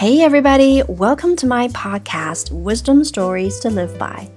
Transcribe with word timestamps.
Hey, 0.00 0.22
everybody, 0.22 0.82
welcome 0.88 1.36
to 1.36 1.46
my 1.46 1.68
podcast, 1.68 2.50
Wisdom 2.52 3.04
Stories 3.04 3.60
to 3.60 3.68
Live 3.68 3.98
By. 3.98 4.30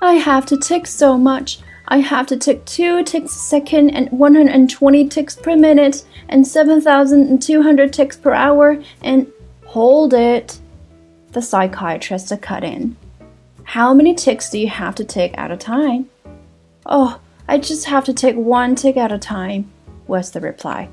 I 0.01 0.13
have 0.13 0.45
to 0.47 0.57
tick 0.57 0.87
so 0.87 1.17
much. 1.17 1.59
I 1.87 1.97
have 1.97 2.25
to 2.27 2.37
tick 2.37 2.65
two 2.65 3.03
ticks 3.03 3.35
a 3.35 3.39
second 3.39 3.91
and 3.91 4.09
120 4.11 5.07
ticks 5.09 5.35
per 5.35 5.55
minute 5.55 6.05
and 6.29 6.47
7,200 6.47 7.93
ticks 7.93 8.17
per 8.17 8.33
hour 8.33 8.81
and 9.01 9.31
hold 9.65 10.13
it. 10.13 10.59
The 11.33 11.41
psychiatrist 11.41 12.33
cut 12.41 12.63
in. 12.63 12.95
How 13.63 13.93
many 13.93 14.15
ticks 14.15 14.49
do 14.49 14.57
you 14.57 14.69
have 14.69 14.95
to 14.95 15.03
tick 15.03 15.37
at 15.37 15.51
a 15.51 15.57
time? 15.57 16.09
Oh, 16.85 17.19
I 17.47 17.57
just 17.57 17.85
have 17.85 18.05
to 18.05 18.13
take 18.13 18.35
one 18.35 18.75
tick 18.75 18.95
at 18.95 19.11
a 19.11 19.19
time, 19.19 19.69
was 20.07 20.31
the 20.31 20.39
reply. 20.39 20.87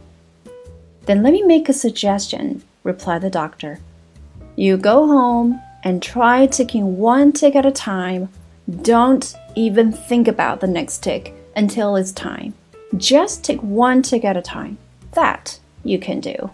Then 1.07 1.23
let 1.23 1.33
me 1.33 1.43
make 1.43 1.69
a 1.69 1.73
suggestion, 1.73 2.63
replied 2.83 3.23
the 3.23 3.31
doctor. 3.31 3.79
You 4.57 4.77
go 4.77 5.07
home 5.07 5.61
and 5.83 6.03
try 6.03 6.47
ticking 6.47 6.99
one 6.99 7.33
tick 7.33 7.55
at 7.57 7.67
a 7.67 7.71
time. 7.71 8.29
Don't 8.83 9.35
even 9.55 9.93
think 9.93 10.29
about 10.29 10.61
the 10.61 10.67
next 10.67 11.03
tick 11.03 11.35
until 11.57 11.97
it's 11.97 12.13
time. 12.13 12.55
Just 12.97 13.45
tick 13.45 13.61
one 13.63 14.03
tick 14.03 14.25
at 14.25 14.37
a 14.37 14.43
time. 14.43 14.79
That 15.13 15.59
you 15.85 15.99
can 15.99 16.21
do. 16.21 16.51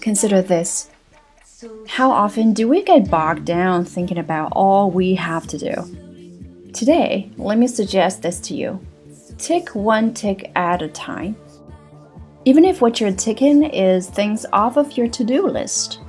Consider 0.00 0.42
this 0.42 0.90
how 1.86 2.10
often 2.10 2.52
do 2.52 2.68
we 2.68 2.82
get 2.82 3.10
bogged 3.10 3.44
down 3.44 3.84
thinking 3.84 4.18
about 4.18 4.52
all 4.52 4.90
we 4.90 5.14
have 5.14 5.46
to 5.48 5.58
do? 5.58 6.70
Today, 6.72 7.30
let 7.36 7.56
me 7.58 7.66
suggest 7.66 8.22
this 8.22 8.40
to 8.40 8.54
you 8.54 8.84
tick 9.38 9.74
one 9.74 10.14
tick 10.14 10.50
at 10.54 10.82
a 10.82 10.88
time. 10.88 11.36
Even 12.46 12.66
if 12.66 12.82
what 12.82 13.00
you're 13.00 13.12
ticking 13.12 13.64
is 13.64 14.10
things 14.10 14.44
off 14.52 14.76
of 14.76 14.98
your 14.98 15.08
to 15.08 15.24
do 15.24 15.46
list. 15.46 16.00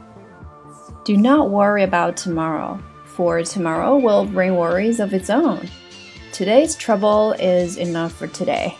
Do 1.05 1.15
not 1.15 1.49
worry 1.49 1.83
about 1.83 2.17
tomorrow, 2.17 2.77
for 3.05 3.41
tomorrow 3.41 3.97
will 3.97 4.25
bring 4.25 4.57
worries 4.57 4.99
of 4.99 5.13
its 5.13 5.29
own. 5.29 5.69
Today's 6.33 6.75
trouble 6.75 7.33
is 7.39 7.77
enough 7.77 8.11
for 8.11 8.27
today. 8.27 8.77